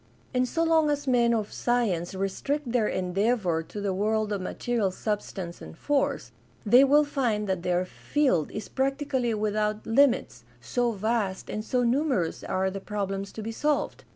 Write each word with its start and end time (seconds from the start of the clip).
And 0.33 0.47
so 0.47 0.63
long 0.63 0.89
as 0.89 1.05
men 1.05 1.31
of 1.31 1.53
science 1.53 2.15
restrict 2.15 2.71
their 2.71 2.87
endeavor 2.87 3.61
to 3.61 3.79
the 3.79 3.93
world 3.93 4.33
of 4.33 4.41
material 4.41 4.89
substance 4.89 5.61
and 5.61 5.77
force, 5.77 6.31
they 6.65 6.83
will 6.83 7.03
find 7.05 7.47
that 7.47 7.61
their 7.61 7.85
field 7.85 8.49
is 8.49 8.67
practically 8.67 9.35
without 9.35 9.85
limits, 9.85 10.43
so 10.59 10.91
vast 10.93 11.51
and 11.51 11.63
so 11.63 11.83
numerous 11.83 12.43
are 12.43 12.71
the 12.71 12.81
prob 12.81 13.11
lems 13.11 13.31
to 13.33 13.43
be 13.43 13.51
solved. 13.51 14.03